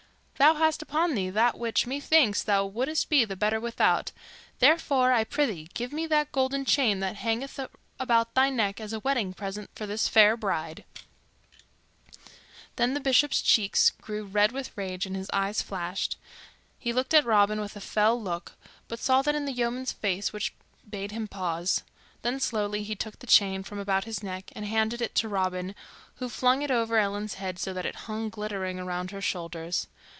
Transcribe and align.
Thou 0.43 0.55
hast 0.55 0.81
upon 0.81 1.13
thee 1.13 1.29
that 1.29 1.59
which, 1.59 1.85
methinks, 1.85 2.41
thou 2.41 2.65
wouldst 2.65 3.09
be 3.09 3.23
the 3.25 3.35
better 3.35 3.59
without; 3.59 4.11
therefore, 4.57 5.11
I 5.13 5.23
prythee, 5.23 5.69
give 5.75 5.93
me 5.93 6.07
that 6.07 6.31
golden 6.31 6.65
chain 6.65 6.99
that 6.99 7.17
hangeth 7.17 7.59
about 7.99 8.33
thy 8.33 8.49
neck 8.49 8.81
as 8.81 8.91
a 8.91 8.99
wedding 8.99 9.33
present 9.35 9.69
for 9.75 9.85
this 9.85 10.07
fair 10.07 10.35
bride." 10.35 10.83
Then 12.77 12.95
the 12.95 12.99
Bishop's 12.99 13.39
cheeks 13.39 13.91
grew 13.91 14.25
red 14.25 14.51
with 14.51 14.75
rage 14.75 15.05
and 15.05 15.15
his 15.15 15.29
eyes 15.31 15.61
flashed. 15.61 16.17
He 16.79 16.91
looked 16.91 17.13
at 17.13 17.23
Robin 17.23 17.61
with 17.61 17.75
a 17.75 17.79
fell 17.79 18.19
look, 18.19 18.53
but 18.87 18.97
saw 18.97 19.21
that 19.21 19.35
in 19.35 19.45
the 19.45 19.53
yeoman's 19.53 19.91
face 19.91 20.33
which 20.33 20.55
bade 20.89 21.11
him 21.11 21.27
pause. 21.27 21.83
Then 22.23 22.39
slowly 22.39 22.81
he 22.81 22.95
took 22.95 23.19
the 23.19 23.27
chain 23.27 23.61
from 23.61 23.77
about 23.77 24.05
his 24.05 24.23
neck 24.23 24.51
and 24.55 24.65
handed 24.65 25.03
it 25.03 25.13
to 25.21 25.29
Robin, 25.29 25.75
who 26.15 26.29
flung 26.29 26.63
it 26.63 26.71
over 26.71 26.97
Ellen's 26.97 27.35
head 27.35 27.59
so 27.59 27.73
that 27.73 27.85
it 27.85 27.95
hung 28.09 28.29
glittering 28.29 28.79
about 28.79 29.11
her 29.11 29.21
shoulders. 29.21 29.85